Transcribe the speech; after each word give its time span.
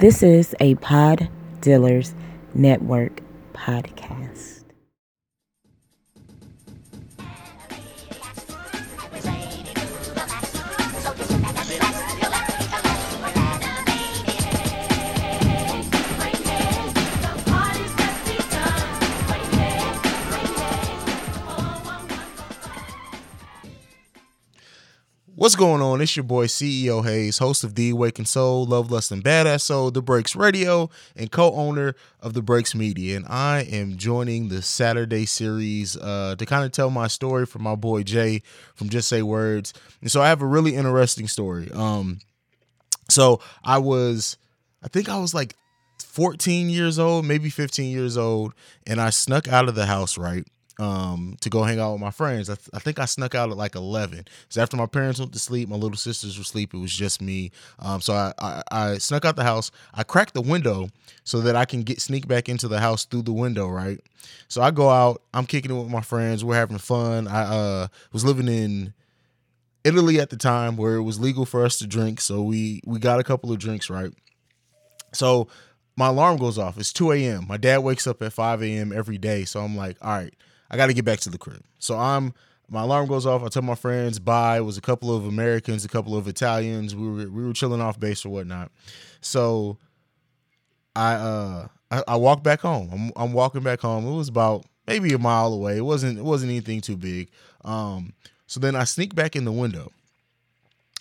This 0.00 0.22
is 0.22 0.56
a 0.60 0.76
Pod 0.76 1.28
Dealers 1.60 2.14
Network 2.54 3.20
podcast. 3.52 4.59
What's 25.40 25.54
going 25.54 25.80
on? 25.80 26.02
It's 26.02 26.16
your 26.16 26.24
boy 26.24 26.48
CEO 26.48 27.02
Haize, 27.02 27.38
host 27.38 27.64
of 27.64 27.74
The 27.74 27.88
Awakened 27.88 28.28
Soul, 28.28 28.66
Love, 28.66 28.90
Lust, 28.90 29.10
and 29.10 29.24
Badass 29.24 29.62
Soul, 29.62 29.90
The 29.90 30.02
Breaks 30.02 30.36
Radio, 30.36 30.90
and 31.16 31.32
co-owner 31.32 31.94
of 32.20 32.34
The 32.34 32.42
Breaks 32.42 32.74
Media. 32.74 33.16
And 33.16 33.26
I 33.26 33.62
am 33.62 33.96
joining 33.96 34.48
the 34.48 34.60
Saturday 34.60 35.24
series 35.24 35.96
uh, 35.96 36.34
to 36.36 36.44
kind 36.44 36.66
of 36.66 36.72
tell 36.72 36.90
my 36.90 37.06
story 37.06 37.46
from 37.46 37.62
my 37.62 37.74
boy 37.74 38.02
Jay 38.02 38.42
from 38.74 38.90
Just 38.90 39.08
Say 39.08 39.22
Words. 39.22 39.72
And 40.02 40.10
so 40.10 40.20
I 40.20 40.28
have 40.28 40.42
a 40.42 40.46
really 40.46 40.76
interesting 40.76 41.26
story. 41.26 41.70
Um, 41.72 42.18
so 43.08 43.40
I 43.64 43.78
was, 43.78 44.36
I 44.82 44.88
think 44.88 45.08
I 45.08 45.18
was 45.18 45.32
like 45.32 45.56
14 46.04 46.68
years 46.68 46.98
old, 46.98 47.24
maybe 47.24 47.48
15 47.48 47.90
years 47.90 48.18
old, 48.18 48.52
and 48.86 49.00
I 49.00 49.08
snuck 49.08 49.48
out 49.48 49.70
of 49.70 49.74
the 49.74 49.86
house, 49.86 50.18
right? 50.18 50.44
Um, 50.80 51.36
to 51.42 51.50
go 51.50 51.62
hang 51.62 51.78
out 51.78 51.92
with 51.92 52.00
my 52.00 52.10
friends. 52.10 52.48
I, 52.48 52.54
th- 52.54 52.70
I, 52.72 52.78
think 52.78 52.98
I 52.98 53.04
snuck 53.04 53.34
out 53.34 53.50
at 53.50 53.56
like 53.56 53.74
11. 53.74 54.24
So 54.48 54.62
after 54.62 54.78
my 54.78 54.86
parents 54.86 55.20
went 55.20 55.34
to 55.34 55.38
sleep, 55.38 55.68
my 55.68 55.76
little 55.76 55.96
sisters 55.96 56.38
were 56.38 56.42
asleep. 56.42 56.72
It 56.72 56.78
was 56.78 56.92
just 56.92 57.20
me. 57.20 57.52
Um, 57.80 58.00
so 58.00 58.14
I, 58.14 58.32
I, 58.38 58.62
I, 58.70 58.98
snuck 58.98 59.26
out 59.26 59.36
the 59.36 59.44
house. 59.44 59.70
I 59.92 60.04
cracked 60.04 60.32
the 60.32 60.40
window 60.40 60.88
so 61.22 61.40
that 61.42 61.54
I 61.54 61.66
can 61.66 61.82
get 61.82 62.00
sneak 62.00 62.26
back 62.26 62.48
into 62.48 62.66
the 62.66 62.80
house 62.80 63.04
through 63.04 63.22
the 63.22 63.32
window, 63.32 63.68
right? 63.68 64.00
So 64.48 64.62
I 64.62 64.70
go 64.70 64.88
out. 64.88 65.20
I'm 65.34 65.44
kicking 65.44 65.70
it 65.70 65.78
with 65.78 65.90
my 65.90 66.00
friends. 66.00 66.42
We're 66.42 66.54
having 66.54 66.78
fun. 66.78 67.28
I 67.28 67.42
uh, 67.42 67.86
was 68.10 68.24
living 68.24 68.48
in 68.48 68.94
Italy 69.84 70.18
at 70.18 70.30
the 70.30 70.36
time 70.38 70.78
where 70.78 70.94
it 70.94 71.02
was 71.02 71.20
legal 71.20 71.44
for 71.44 71.62
us 71.62 71.78
to 71.80 71.86
drink. 71.86 72.22
So 72.22 72.42
we 72.42 72.80
we 72.86 72.98
got 72.98 73.20
a 73.20 73.24
couple 73.24 73.52
of 73.52 73.58
drinks, 73.58 73.90
right? 73.90 74.12
So 75.12 75.48
my 75.94 76.08
alarm 76.08 76.38
goes 76.38 76.56
off. 76.56 76.78
It's 76.78 76.92
2 76.92 77.12
a.m. 77.12 77.46
My 77.46 77.58
dad 77.58 77.78
wakes 77.78 78.06
up 78.06 78.22
at 78.22 78.32
5 78.32 78.62
a.m. 78.62 78.92
every 78.92 79.18
day. 79.18 79.44
So 79.44 79.60
I'm 79.60 79.76
like, 79.76 79.98
all 80.00 80.12
right 80.12 80.34
I 80.70 80.76
got 80.76 80.86
to 80.86 80.94
get 80.94 81.04
back 81.04 81.20
to 81.20 81.30
the 81.30 81.38
crib. 81.38 81.62
So 81.78 81.98
I'm 81.98 82.34
my 82.68 82.82
alarm 82.82 83.08
goes 83.08 83.26
off. 83.26 83.42
I 83.42 83.48
tell 83.48 83.62
my 83.62 83.74
friends 83.74 84.18
bye. 84.18 84.58
It 84.58 84.64
was 84.64 84.78
a 84.78 84.80
couple 84.80 85.14
of 85.14 85.26
Americans, 85.26 85.84
a 85.84 85.88
couple 85.88 86.16
of 86.16 86.28
Italians. 86.28 86.94
We 86.94 87.08
were 87.08 87.30
we 87.30 87.44
were 87.44 87.52
chilling 87.52 87.80
off 87.80 87.98
base 87.98 88.24
or 88.24 88.30
whatnot. 88.30 88.70
So 89.20 89.78
I 90.94 91.14
uh 91.14 91.68
I, 91.90 92.02
I 92.08 92.16
walked 92.16 92.44
back 92.44 92.60
home. 92.60 92.90
I'm 92.92 93.12
I'm 93.16 93.32
walking 93.32 93.62
back 93.62 93.80
home. 93.80 94.06
It 94.06 94.14
was 94.14 94.28
about 94.28 94.64
maybe 94.86 95.12
a 95.12 95.18
mile 95.18 95.52
away. 95.52 95.76
It 95.76 95.84
wasn't 95.84 96.18
it 96.18 96.24
wasn't 96.24 96.50
anything 96.50 96.80
too 96.80 96.96
big. 96.96 97.30
Um 97.64 98.12
so 98.46 98.60
then 98.60 98.76
I 98.76 98.84
sneak 98.84 99.14
back 99.14 99.36
in 99.36 99.44
the 99.44 99.52
window. 99.52 99.92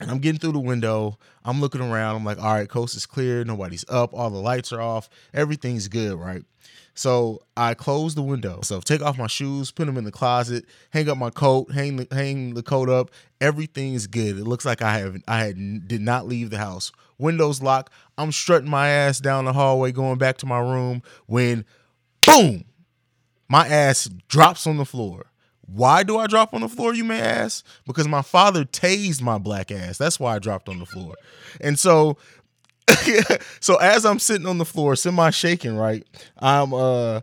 And 0.00 0.10
I'm 0.10 0.18
getting 0.18 0.40
through 0.40 0.52
the 0.52 0.60
window. 0.60 1.18
I'm 1.44 1.60
looking 1.60 1.82
around. 1.82 2.16
I'm 2.16 2.24
like, 2.24 2.38
all 2.38 2.54
right, 2.54 2.68
coast 2.68 2.96
is 2.96 3.04
clear. 3.06 3.44
Nobody's 3.44 3.84
up. 3.88 4.14
All 4.14 4.30
the 4.30 4.38
lights 4.38 4.72
are 4.72 4.80
off. 4.80 5.10
Everything's 5.34 5.88
good, 5.88 6.18
right? 6.18 6.42
So 6.94 7.42
I 7.56 7.74
close 7.74 8.14
the 8.14 8.22
window. 8.22 8.60
So 8.62 8.80
take 8.80 9.02
off 9.02 9.16
my 9.16 9.26
shoes, 9.26 9.70
put 9.70 9.86
them 9.86 9.96
in 9.96 10.04
the 10.04 10.10
closet, 10.10 10.64
hang 10.90 11.08
up 11.08 11.16
my 11.16 11.30
coat, 11.30 11.72
hang 11.72 11.96
the 11.96 12.06
hang 12.10 12.54
the 12.54 12.62
coat 12.62 12.88
up. 12.88 13.10
Everything's 13.40 14.06
good. 14.06 14.36
It 14.36 14.44
looks 14.44 14.66
like 14.66 14.82
I 14.82 14.98
have 14.98 15.16
I 15.28 15.44
had 15.44 15.88
did 15.88 16.00
not 16.00 16.26
leave 16.26 16.50
the 16.50 16.58
house. 16.58 16.92
Windows 17.18 17.62
locked. 17.62 17.92
I'm 18.18 18.32
strutting 18.32 18.70
my 18.70 18.88
ass 18.88 19.20
down 19.20 19.44
the 19.44 19.52
hallway, 19.52 19.92
going 19.92 20.18
back 20.18 20.38
to 20.38 20.46
my 20.46 20.58
room. 20.58 21.02
When, 21.26 21.64
boom, 22.26 22.64
my 23.48 23.66
ass 23.66 24.10
drops 24.28 24.66
on 24.66 24.76
the 24.76 24.84
floor. 24.84 25.29
Why 25.72 26.02
do 26.02 26.18
I 26.18 26.26
drop 26.26 26.52
on 26.52 26.62
the 26.62 26.68
floor, 26.68 26.94
you 26.94 27.04
may 27.04 27.20
ask? 27.20 27.64
Because 27.86 28.08
my 28.08 28.22
father 28.22 28.64
tased 28.64 29.22
my 29.22 29.38
black 29.38 29.70
ass. 29.70 29.98
That's 29.98 30.18
why 30.18 30.34
I 30.34 30.38
dropped 30.38 30.68
on 30.68 30.78
the 30.78 30.86
floor. 30.86 31.14
And 31.60 31.78
so 31.78 32.16
so 33.60 33.76
as 33.76 34.04
I'm 34.04 34.18
sitting 34.18 34.46
on 34.46 34.58
the 34.58 34.64
floor, 34.64 34.96
semi 34.96 35.30
shaking, 35.30 35.76
right? 35.76 36.04
I'm 36.38 36.74
uh 36.74 37.20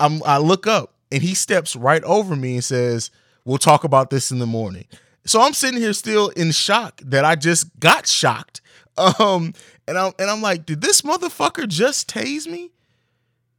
I'm 0.00 0.22
I 0.24 0.38
look 0.38 0.66
up 0.66 0.94
and 1.12 1.22
he 1.22 1.34
steps 1.34 1.76
right 1.76 2.02
over 2.04 2.36
me 2.36 2.54
and 2.54 2.64
says, 2.64 3.10
We'll 3.44 3.58
talk 3.58 3.84
about 3.84 4.10
this 4.10 4.30
in 4.30 4.38
the 4.38 4.46
morning. 4.46 4.86
So 5.24 5.40
I'm 5.40 5.52
sitting 5.52 5.80
here 5.80 5.92
still 5.92 6.28
in 6.30 6.52
shock 6.52 7.00
that 7.04 7.24
I 7.24 7.34
just 7.34 7.78
got 7.78 8.06
shocked. 8.06 8.60
Um 8.96 9.52
and 9.86 9.98
I'm 9.98 10.12
and 10.18 10.30
I'm 10.30 10.42
like, 10.42 10.66
did 10.66 10.80
this 10.80 11.02
motherfucker 11.02 11.68
just 11.68 12.10
tase 12.10 12.46
me? 12.46 12.70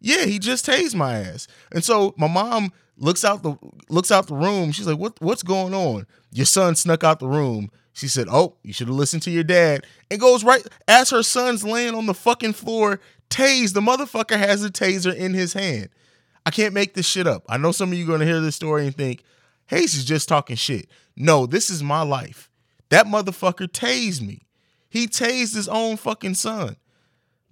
Yeah, 0.00 0.24
he 0.26 0.38
just 0.38 0.66
tased 0.66 0.94
my 0.94 1.18
ass. 1.18 1.48
And 1.72 1.82
so 1.84 2.14
my 2.16 2.28
mom 2.28 2.72
looks 2.98 3.24
out 3.24 3.42
the 3.42 3.56
looks 3.88 4.10
out 4.10 4.26
the 4.26 4.34
room. 4.34 4.72
She's 4.72 4.86
like, 4.86 4.98
"What 4.98 5.20
what's 5.20 5.42
going 5.42 5.74
on? 5.74 6.06
Your 6.32 6.46
son 6.46 6.74
snuck 6.74 7.04
out 7.04 7.20
the 7.20 7.28
room." 7.28 7.70
She 7.92 8.08
said, 8.08 8.26
"Oh, 8.30 8.56
you 8.62 8.72
should 8.72 8.88
have 8.88 8.96
listened 8.96 9.22
to 9.24 9.30
your 9.30 9.44
dad." 9.44 9.86
And 10.10 10.20
goes 10.20 10.44
right 10.44 10.66
as 10.88 11.10
her 11.10 11.22
son's 11.22 11.64
laying 11.64 11.94
on 11.94 12.06
the 12.06 12.14
fucking 12.14 12.52
floor, 12.54 13.00
tased. 13.30 13.74
The 13.74 13.80
motherfucker 13.80 14.38
has 14.38 14.64
a 14.64 14.70
taser 14.70 15.14
in 15.14 15.34
his 15.34 15.52
hand. 15.52 15.88
I 16.44 16.50
can't 16.50 16.74
make 16.74 16.94
this 16.94 17.06
shit 17.06 17.26
up. 17.26 17.44
I 17.48 17.56
know 17.56 17.72
some 17.72 17.92
of 17.92 17.98
you 17.98 18.04
are 18.04 18.08
going 18.08 18.20
to 18.20 18.26
hear 18.26 18.40
this 18.40 18.56
story 18.56 18.86
and 18.86 18.94
think, 18.94 19.22
"Haize 19.66 19.94
is 19.94 20.04
just 20.04 20.28
talking 20.28 20.56
shit." 20.56 20.88
No, 21.16 21.46
this 21.46 21.70
is 21.70 21.82
my 21.82 22.02
life. 22.02 22.50
That 22.90 23.06
motherfucker 23.06 23.68
tased 23.68 24.20
me. 24.20 24.42
He 24.88 25.06
tased 25.08 25.54
his 25.54 25.68
own 25.68 25.96
fucking 25.96 26.34
son. 26.34 26.76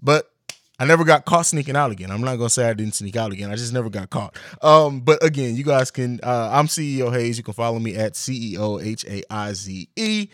But 0.00 0.30
I 0.78 0.84
never 0.86 1.04
got 1.04 1.24
caught 1.24 1.46
sneaking 1.46 1.76
out 1.76 1.92
again. 1.92 2.10
I'm 2.10 2.20
not 2.20 2.36
gonna 2.36 2.50
say 2.50 2.68
I 2.68 2.74
didn't 2.74 2.94
sneak 2.94 3.16
out 3.16 3.32
again. 3.32 3.50
I 3.50 3.54
just 3.56 3.72
never 3.72 3.88
got 3.88 4.10
caught. 4.10 4.36
Um, 4.60 5.00
but 5.00 5.22
again, 5.22 5.54
you 5.54 5.62
guys 5.62 5.90
can. 5.90 6.18
Uh, 6.22 6.50
I'm 6.52 6.66
CEO 6.66 7.12
Haize. 7.12 7.38
You 7.38 7.44
can 7.44 7.54
follow 7.54 7.78
me 7.78 7.94
at 7.94 8.14
CEO 8.14 8.84
H 8.84 9.04
A 9.04 9.22
I 9.30 9.52
Z 9.52 9.88
E. 9.96 10.28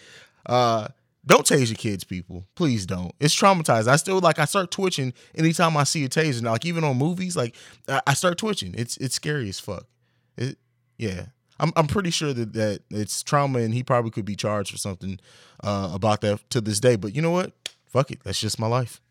Uh, 0.47 0.89
don't 1.27 1.47
tase 1.47 1.69
your 1.69 1.77
kids, 1.77 2.05
people. 2.05 2.47
Please 2.55 2.87
don't. 2.87 3.13
It's 3.21 3.39
traumatized. 3.39 3.87
I 3.87 3.97
still 3.97 4.19
like. 4.21 4.39
I 4.39 4.47
start 4.47 4.71
twitching 4.71 5.13
anytime 5.35 5.77
I 5.77 5.85
see 5.85 6.05
a 6.05 6.09
taser. 6.09 6.43
Like 6.43 6.65
even 6.65 6.85
on 6.85 6.97
movies, 6.97 7.37
like 7.37 7.55
I 8.07 8.15
start 8.15 8.39
twitching. 8.39 8.75
It's 8.77 8.97
it's 8.97 9.17
scary 9.17 9.49
as 9.51 9.61
fuck. 9.61 9.85
It, 10.39 10.57
yeah. 10.97 11.27
I'm 11.59 11.73
I'm 11.77 11.87
pretty 11.87 12.11
sure 12.11 12.33
that 12.33 12.55
that 12.55 12.81
it's 12.91 13.23
trauma, 13.23 13.59
and 13.59 13.75
he 13.75 13.83
probably 13.83 14.11
could 14.11 14.25
be 14.25 14.37
charged 14.37 14.71
for 14.71 14.79
something 14.79 15.21
uh, 15.63 15.91
about 15.93 16.23
that 16.23 16.49
to 16.51 16.63
this 16.63 16.81
day. 16.81 16.97
But 16.97 17.15
you 17.15 17.21
know 17.21 17.31
what? 17.31 17.53
Fuck 17.85 18.11
it. 18.11 18.21
That's 18.25 18.41
just 18.41 18.59
my 18.59 18.67
life. 18.67 19.03